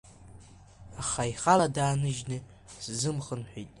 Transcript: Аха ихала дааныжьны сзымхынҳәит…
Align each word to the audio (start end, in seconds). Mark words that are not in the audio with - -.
Аха 1.01 1.23
ихала 1.31 1.67
дааныжьны 1.75 2.37
сзымхынҳәит… 2.83 3.69